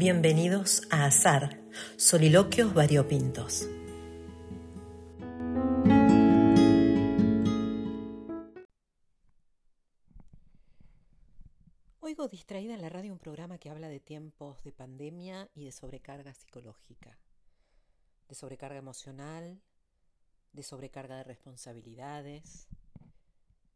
[0.00, 1.60] Bienvenidos a Azar,
[1.98, 3.68] Soliloquios Variopintos.
[12.00, 15.72] Oigo distraída en la radio un programa que habla de tiempos de pandemia y de
[15.72, 17.18] sobrecarga psicológica,
[18.26, 19.60] de sobrecarga emocional,
[20.54, 22.68] de sobrecarga de responsabilidades,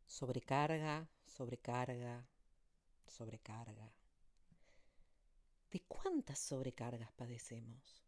[0.07, 2.27] sobrecarga, sobrecarga,
[3.07, 3.93] sobrecarga.
[5.75, 8.07] ¿De cuántas sobrecargas padecemos?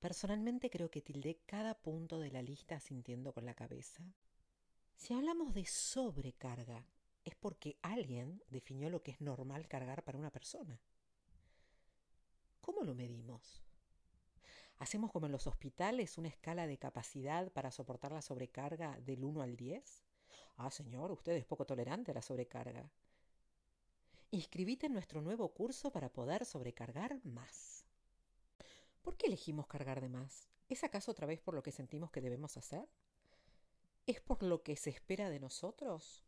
[0.00, 4.02] Personalmente creo que tildé cada punto de la lista sintiendo con la cabeza.
[4.96, 6.84] Si hablamos de sobrecarga,
[7.22, 10.80] es porque alguien definió lo que es normal cargar para una persona.
[12.60, 13.62] ¿Cómo lo medimos?
[14.78, 19.42] ¿Hacemos como en los hospitales una escala de capacidad para soportar la sobrecarga del 1
[19.42, 20.02] al 10?
[20.56, 22.90] Ah, señor, usted es poco tolerante a la sobrecarga.
[24.32, 27.84] Inscribite en nuestro nuevo curso para poder sobrecargar más.
[29.02, 30.46] ¿Por qué elegimos cargar de más?
[30.68, 32.88] ¿Es acaso otra vez por lo que sentimos que debemos hacer?
[34.06, 36.22] ¿Es por lo que se espera de nosotros?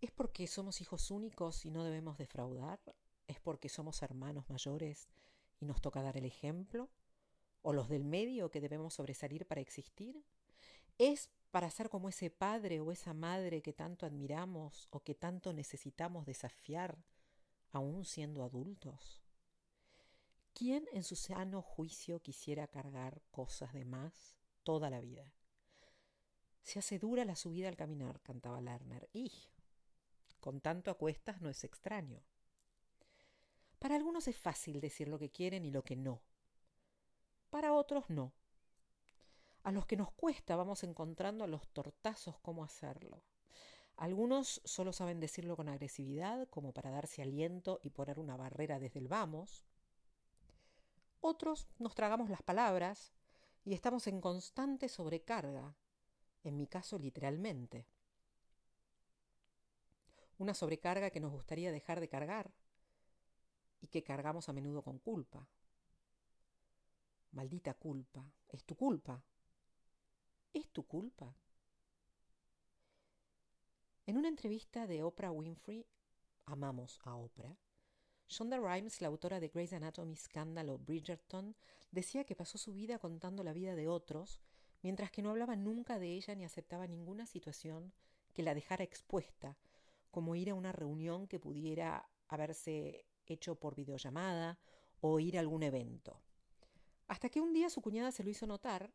[0.00, 2.80] ¿Es porque somos hijos únicos y no debemos defraudar?
[3.26, 5.10] ¿Es porque somos hermanos mayores
[5.60, 6.88] y nos toca dar el ejemplo?
[7.60, 10.24] ¿O los del medio que debemos sobresalir para existir?
[10.96, 15.52] ¿Es para ser como ese padre o esa madre que tanto admiramos o que tanto
[15.52, 16.98] necesitamos desafiar,
[17.72, 19.20] aún siendo adultos?
[20.52, 25.32] ¿Quién en su sano juicio quisiera cargar cosas de más toda la vida?
[26.62, 29.08] Se hace dura la subida al caminar, cantaba Lerner.
[29.12, 29.32] Y
[30.40, 32.22] con tanto a cuestas no es extraño.
[33.78, 36.20] Para algunos es fácil decir lo que quieren y lo que no.
[37.48, 38.32] Para otros no.
[39.62, 43.22] A los que nos cuesta vamos encontrando a los tortazos cómo hacerlo.
[43.96, 48.98] Algunos solo saben decirlo con agresividad, como para darse aliento y poner una barrera desde
[48.98, 49.66] el vamos.
[51.20, 53.12] Otros nos tragamos las palabras
[53.62, 55.74] y estamos en constante sobrecarga,
[56.44, 57.86] en mi caso literalmente.
[60.38, 62.50] Una sobrecarga que nos gustaría dejar de cargar
[63.82, 65.46] y que cargamos a menudo con culpa.
[67.32, 69.22] Maldita culpa, es tu culpa,
[70.52, 71.36] ¿Es tu culpa?
[74.06, 75.86] En una entrevista de Oprah Winfrey,
[76.44, 77.56] amamos a Oprah,
[78.28, 81.54] Shonda Rhimes, la autora de Grey's Anatomy Scandal o Bridgerton,
[81.92, 84.40] decía que pasó su vida contando la vida de otros,
[84.82, 87.92] mientras que no hablaba nunca de ella ni aceptaba ninguna situación
[88.32, 89.56] que la dejara expuesta,
[90.10, 94.58] como ir a una reunión que pudiera haberse hecho por videollamada
[95.00, 96.20] o ir a algún evento.
[97.06, 98.92] Hasta que un día su cuñada se lo hizo notar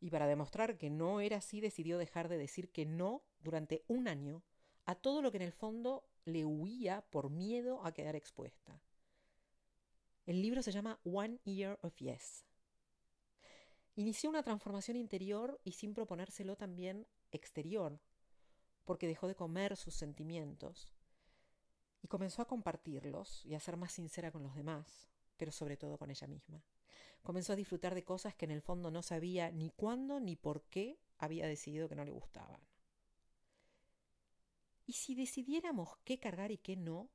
[0.00, 4.08] y para demostrar que no era así decidió dejar de decir que no durante un
[4.08, 4.42] año
[4.84, 8.80] a todo lo que en el fondo le huía por miedo a quedar expuesta.
[10.26, 12.44] El libro se llama One Year of Yes.
[13.94, 17.98] Inició una transformación interior y sin proponérselo también exterior,
[18.84, 20.92] porque dejó de comer sus sentimientos
[22.02, 25.96] y comenzó a compartirlos y a ser más sincera con los demás, pero sobre todo
[25.98, 26.62] con ella misma
[27.26, 30.62] comenzó a disfrutar de cosas que en el fondo no sabía ni cuándo ni por
[30.62, 32.60] qué había decidido que no le gustaban.
[34.86, 37.10] ¿Y si decidiéramos qué cargar y qué no,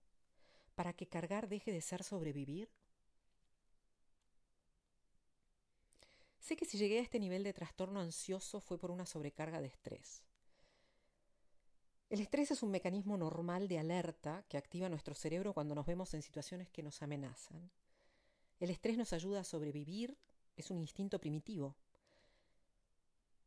[0.76, 2.70] para que cargar deje de ser sobrevivir?
[6.40, 9.68] Sé que si llegué a este nivel de trastorno ansioso fue por una sobrecarga de
[9.68, 10.26] estrés.
[12.10, 16.14] El estrés es un mecanismo normal de alerta que activa nuestro cerebro cuando nos vemos
[16.14, 17.72] en situaciones que nos amenazan.
[18.62, 20.16] El estrés nos ayuda a sobrevivir,
[20.56, 21.76] es un instinto primitivo.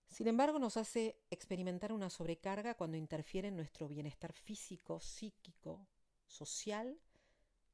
[0.09, 5.87] Sin embargo, nos hace experimentar una sobrecarga cuando interfiere en nuestro bienestar físico, psíquico,
[6.27, 6.99] social,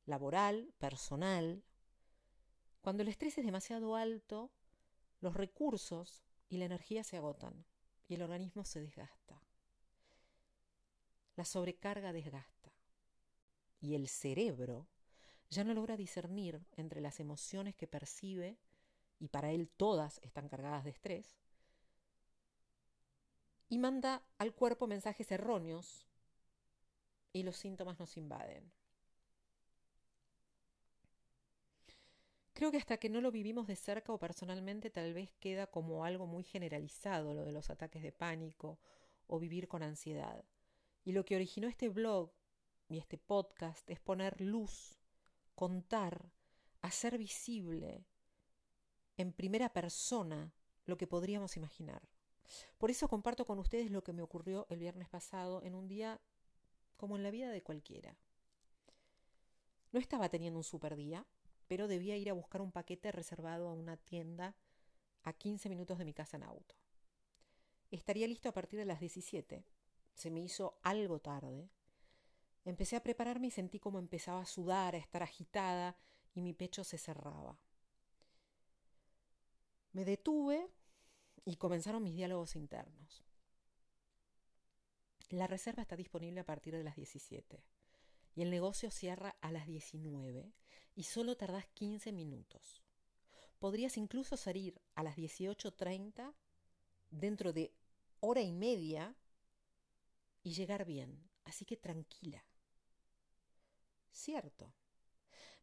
[0.05, 1.65] laboral, personal.
[2.83, 4.51] Cuando el estrés es demasiado alto,
[5.21, 7.65] los recursos y la energía se agotan
[8.07, 9.43] y el organismo se desgasta.
[11.37, 12.71] La sobrecarga desgasta
[13.81, 14.89] y el cerebro
[15.51, 18.59] ya no logra discernir entre las emociones que percibe,
[19.19, 21.37] y para él todas están cargadas de estrés,
[23.69, 26.07] y manda al cuerpo mensajes erróneos
[27.33, 28.73] y los síntomas nos invaden.
[32.53, 36.05] Creo que hasta que no lo vivimos de cerca o personalmente tal vez queda como
[36.05, 38.79] algo muy generalizado lo de los ataques de pánico
[39.29, 40.45] o vivir con ansiedad.
[41.05, 42.33] Y lo que originó este blog
[42.89, 45.00] y este podcast es poner luz
[45.61, 46.33] contar,
[46.81, 48.07] hacer visible
[49.19, 50.55] en primera persona
[50.87, 52.09] lo que podríamos imaginar.
[52.79, 56.19] Por eso comparto con ustedes lo que me ocurrió el viernes pasado en un día
[56.97, 58.17] como en la vida de cualquiera.
[59.93, 61.27] No estaba teniendo un super día,
[61.67, 64.57] pero debía ir a buscar un paquete reservado a una tienda
[65.25, 66.75] a 15 minutos de mi casa en auto.
[67.91, 69.67] Estaría listo a partir de las 17.
[70.15, 71.69] Se me hizo algo tarde.
[72.65, 75.97] Empecé a prepararme y sentí como empezaba a sudar, a estar agitada
[76.35, 77.59] y mi pecho se cerraba.
[79.93, 80.69] Me detuve
[81.45, 83.25] y comenzaron mis diálogos internos.
[85.31, 87.65] La reserva está disponible a partir de las 17
[88.35, 90.53] y el negocio cierra a las 19
[90.95, 92.83] y solo tardás 15 minutos.
[93.59, 96.35] Podrías incluso salir a las 18.30
[97.11, 97.73] dentro de
[98.21, 99.15] hora y media
[100.43, 102.45] y llegar bien, así que tranquila.
[104.11, 104.73] Cierto.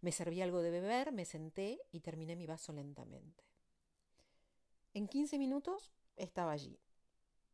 [0.01, 3.44] Me serví algo de beber, me senté y terminé mi vaso lentamente.
[4.94, 6.79] En 15 minutos estaba allí.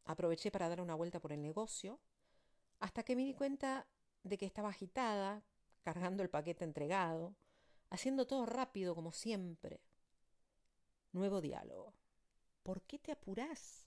[0.05, 1.99] Aproveché para dar una vuelta por el negocio,
[2.79, 3.87] hasta que me di cuenta
[4.23, 5.43] de que estaba agitada,
[5.83, 7.35] cargando el paquete entregado,
[7.89, 9.81] haciendo todo rápido como siempre.
[11.11, 11.93] Nuevo diálogo.
[12.63, 13.85] ¿Por qué te apurás?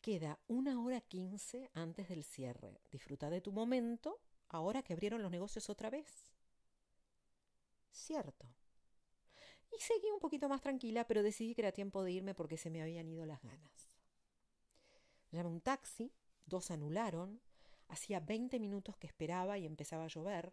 [0.00, 2.80] Queda una hora quince antes del cierre.
[2.90, 4.20] Disfruta de tu momento
[4.52, 6.30] ahora que abrieron los negocios otra vez.
[7.90, 8.46] Cierto.
[9.76, 12.70] Y seguí un poquito más tranquila, pero decidí que era tiempo de irme porque se
[12.70, 13.96] me habían ido las ganas.
[15.30, 16.12] Llamé un taxi,
[16.46, 17.40] dos anularon,
[17.88, 20.52] hacía veinte minutos que esperaba y empezaba a llover.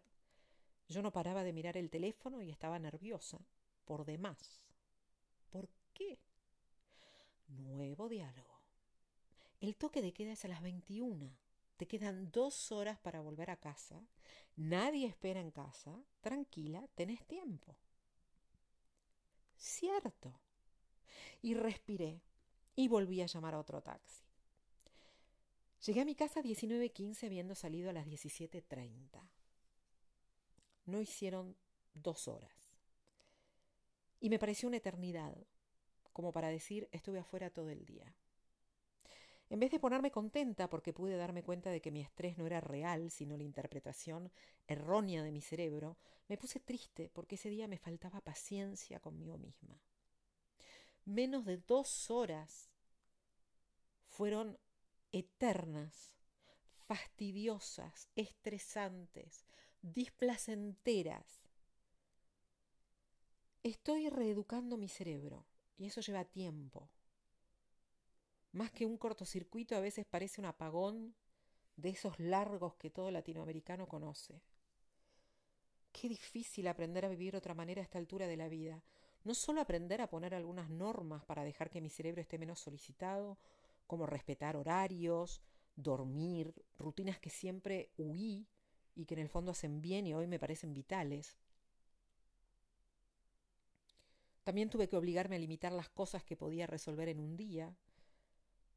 [0.88, 3.38] Yo no paraba de mirar el teléfono y estaba nerviosa,
[3.84, 4.64] por demás.
[5.50, 6.18] ¿Por qué?
[7.48, 8.60] Nuevo diálogo.
[9.60, 11.30] El toque de queda es a las 21.
[11.80, 14.06] Te quedan dos horas para volver a casa.
[14.54, 15.98] Nadie espera en casa.
[16.20, 17.74] Tranquila, tenés tiempo.
[19.56, 20.38] Cierto.
[21.40, 22.20] Y respiré
[22.76, 24.22] y volví a llamar a otro taxi.
[25.86, 29.26] Llegué a mi casa a 19.15 habiendo salido a las 17.30.
[30.84, 31.56] No hicieron
[31.94, 32.74] dos horas.
[34.20, 35.34] Y me pareció una eternidad,
[36.12, 38.14] como para decir estuve afuera todo el día.
[39.50, 42.60] En vez de ponerme contenta porque pude darme cuenta de que mi estrés no era
[42.60, 44.30] real, sino la interpretación
[44.68, 45.98] errónea de mi cerebro,
[46.28, 49.82] me puse triste porque ese día me faltaba paciencia conmigo misma.
[51.04, 52.70] Menos de dos horas
[54.06, 54.56] fueron
[55.10, 56.14] eternas,
[56.86, 59.46] fastidiosas, estresantes,
[59.82, 61.42] displacenteras.
[63.64, 65.44] Estoy reeducando mi cerebro
[65.76, 66.88] y eso lleva tiempo.
[68.52, 71.14] Más que un cortocircuito, a veces parece un apagón
[71.76, 74.42] de esos largos que todo latinoamericano conoce.
[75.92, 78.82] Qué difícil aprender a vivir de otra manera a esta altura de la vida.
[79.24, 83.38] No solo aprender a poner algunas normas para dejar que mi cerebro esté menos solicitado,
[83.86, 85.40] como respetar horarios,
[85.76, 88.46] dormir, rutinas que siempre huí
[88.94, 91.38] y que en el fondo hacen bien y hoy me parecen vitales.
[94.44, 97.76] También tuve que obligarme a limitar las cosas que podía resolver en un día,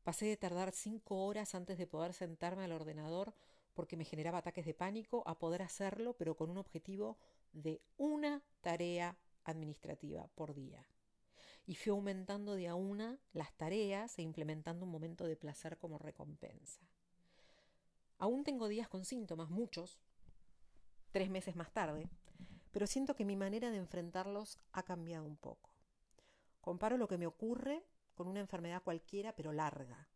[0.03, 3.33] Pasé de tardar cinco horas antes de poder sentarme al ordenador
[3.73, 7.17] porque me generaba ataques de pánico a poder hacerlo, pero con un objetivo
[7.53, 10.85] de una tarea administrativa por día.
[11.65, 15.97] Y fui aumentando de a una las tareas e implementando un momento de placer como
[15.97, 16.81] recompensa.
[18.17, 20.00] Aún tengo días con síntomas, muchos,
[21.11, 22.10] tres meses más tarde,
[22.72, 25.74] pero siento que mi manera de enfrentarlos ha cambiado un poco.
[26.60, 27.83] Comparo lo que me ocurre
[28.13, 30.08] con una enfermedad cualquiera pero larga.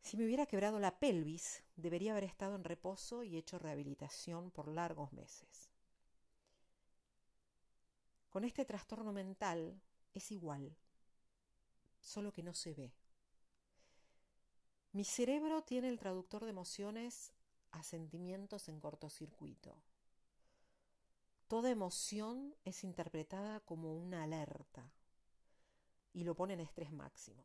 [0.00, 4.68] Si me hubiera quebrado la pelvis, debería haber estado en reposo y hecho rehabilitación por
[4.68, 5.70] largos meses.
[8.30, 9.80] Con este trastorno mental
[10.14, 10.76] es igual,
[12.00, 12.94] solo que no se ve.
[14.92, 17.32] Mi cerebro tiene el traductor de emociones
[17.72, 19.76] a sentimientos en cortocircuito.
[21.48, 24.45] Toda emoción es interpretada como una alerta,
[26.16, 27.44] y lo pone en estrés máximo.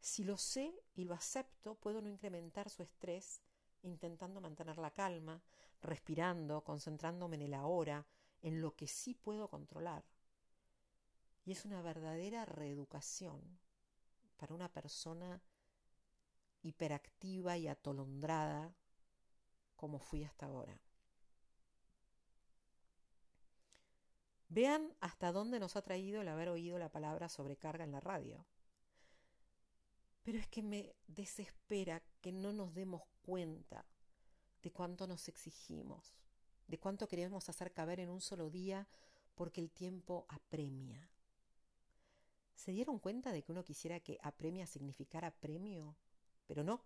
[0.00, 3.42] Si lo sé y lo acepto, puedo no incrementar su estrés
[3.82, 5.42] intentando mantener la calma,
[5.82, 8.06] respirando, concentrándome en el ahora,
[8.40, 10.02] en lo que sí puedo controlar.
[11.44, 13.42] Y es una verdadera reeducación
[14.38, 15.42] para una persona
[16.62, 18.74] hiperactiva y atolondrada
[19.76, 20.80] como fui hasta ahora.
[24.58, 28.44] Vean hasta dónde nos ha traído el haber oído la palabra sobrecarga en la radio.
[30.24, 33.86] Pero es que me desespera que no nos demos cuenta
[34.60, 36.16] de cuánto nos exigimos,
[36.66, 38.88] de cuánto queremos hacer caber en un solo día
[39.36, 41.08] porque el tiempo apremia.
[42.56, 45.94] ¿Se dieron cuenta de que uno quisiera que apremia significara premio?
[46.48, 46.82] Pero no.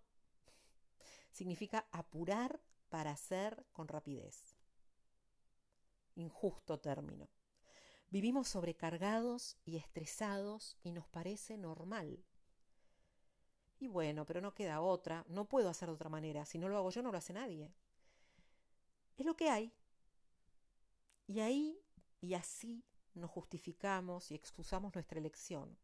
[1.31, 4.59] Significa apurar para hacer con rapidez.
[6.13, 7.27] Injusto término.
[8.13, 12.23] Vivimos sobrecargados y estresados y nos parece normal.
[13.79, 16.77] Y bueno, pero no queda otra, no puedo hacer de otra manera, si no lo
[16.77, 17.73] hago yo no lo hace nadie.
[19.17, 19.73] Es lo que hay.
[21.25, 21.81] Y ahí
[22.21, 25.75] y así nos justificamos y excusamos nuestra elección.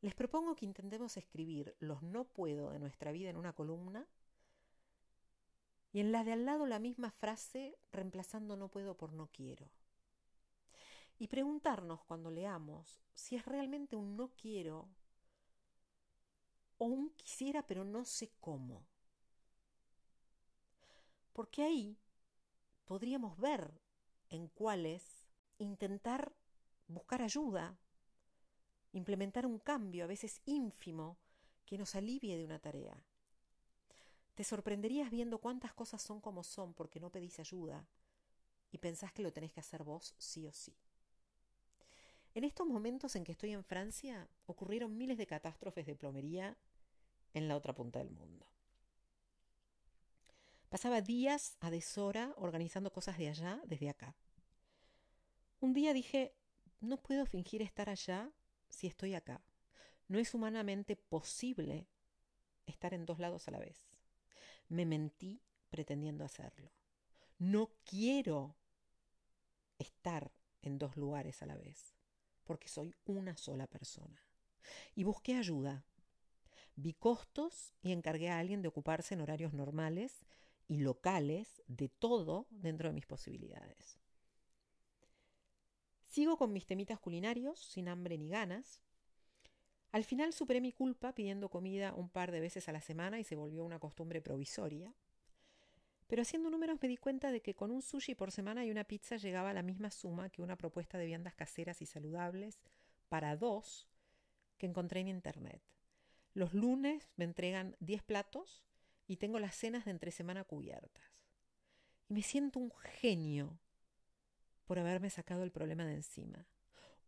[0.00, 4.06] Les propongo que intentemos escribir los no puedo de nuestra vida en una columna
[5.96, 9.70] y en la de al lado la misma frase reemplazando no puedo por no quiero.
[11.18, 14.90] Y preguntarnos cuando leamos si es realmente un no quiero
[16.76, 18.84] o un quisiera pero no sé cómo.
[21.32, 21.98] Porque ahí
[22.84, 23.80] podríamos ver
[24.28, 25.26] en cuáles
[25.56, 26.36] intentar
[26.88, 27.78] buscar ayuda,
[28.92, 31.16] implementar un cambio, a veces ínfimo,
[31.64, 33.02] que nos alivie de una tarea.
[34.36, 37.88] Te sorprenderías viendo cuántas cosas son como son porque no pedís ayuda
[38.70, 40.76] y pensás que lo tenés que hacer vos sí o sí.
[42.34, 46.58] En estos momentos en que estoy en Francia ocurrieron miles de catástrofes de plomería
[47.32, 48.46] en la otra punta del mundo.
[50.68, 54.14] Pasaba días a deshora organizando cosas de allá desde acá.
[55.60, 56.34] Un día dije,
[56.80, 58.30] no puedo fingir estar allá
[58.68, 59.42] si estoy acá.
[60.08, 61.88] No es humanamente posible
[62.66, 63.85] estar en dos lados a la vez.
[64.68, 66.72] Me mentí pretendiendo hacerlo.
[67.38, 68.56] No quiero
[69.78, 70.32] estar
[70.62, 71.94] en dos lugares a la vez,
[72.44, 74.22] porque soy una sola persona.
[74.94, 75.84] Y busqué ayuda.
[76.74, 80.26] Vi costos y encargué a alguien de ocuparse en horarios normales
[80.68, 83.98] y locales de todo dentro de mis posibilidades.
[86.04, 88.80] Sigo con mis temitas culinarios, sin hambre ni ganas,
[89.96, 93.24] al final superé mi culpa pidiendo comida un par de veces a la semana y
[93.24, 94.92] se volvió una costumbre provisoria.
[96.06, 98.84] Pero haciendo números me di cuenta de que con un sushi por semana y una
[98.84, 102.60] pizza llegaba la misma suma que una propuesta de viandas caseras y saludables
[103.08, 103.88] para dos
[104.58, 105.62] que encontré en internet.
[106.34, 108.66] Los lunes me entregan 10 platos
[109.06, 111.24] y tengo las cenas de entre semana cubiertas.
[112.10, 113.58] Y me siento un genio
[114.66, 116.46] por haberme sacado el problema de encima.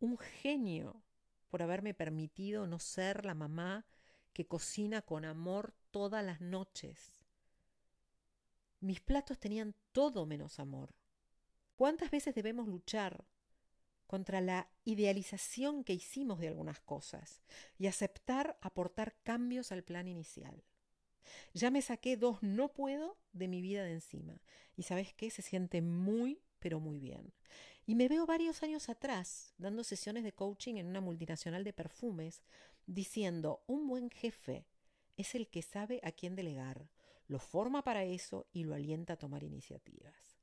[0.00, 1.02] Un genio
[1.48, 3.86] por haberme permitido no ser la mamá
[4.32, 7.12] que cocina con amor todas las noches.
[8.80, 10.94] Mis platos tenían todo menos amor.
[11.74, 13.24] ¿Cuántas veces debemos luchar
[14.06, 17.42] contra la idealización que hicimos de algunas cosas
[17.78, 20.64] y aceptar aportar cambios al plan inicial?
[21.52, 24.40] Ya me saqué dos no puedo de mi vida de encima
[24.76, 27.32] y sabes qué, se siente muy, pero muy bien.
[27.88, 32.42] Y me veo varios años atrás dando sesiones de coaching en una multinacional de perfumes,
[32.84, 34.66] diciendo, un buen jefe
[35.16, 36.90] es el que sabe a quién delegar,
[37.28, 40.36] lo forma para eso y lo alienta a tomar iniciativas.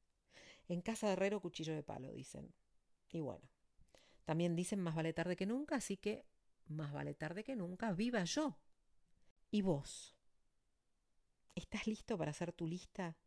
[0.67, 2.51] En casa de herrero, cuchillo de palo, dicen.
[3.11, 3.47] Y bueno,
[4.23, 6.25] también dicen más vale tarde que nunca, así que
[6.65, 8.57] más vale tarde que nunca, viva yo.
[9.51, 10.15] ¿Y vos?
[11.53, 13.19] ¿Estás listo para hacer tu lista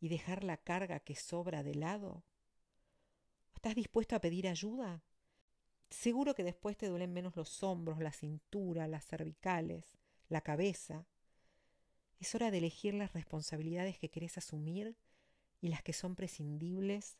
[0.00, 2.24] y dejar la carga que sobra de lado?
[3.60, 5.04] ¿Estás dispuesto a pedir ayuda?
[5.90, 9.98] Seguro que después te duelen menos los hombros, la cintura, las cervicales,
[10.30, 11.06] la cabeza.
[12.20, 14.96] Es hora de elegir las responsabilidades que querés asumir
[15.60, 17.18] y las que son prescindibles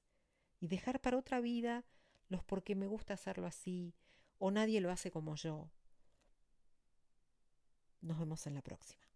[0.61, 1.85] y dejar para otra vida
[2.31, 3.95] los porque me gusta hacerlo así
[4.39, 5.71] o nadie lo hace como yo.
[8.01, 9.10] Nos vemos en la próxima.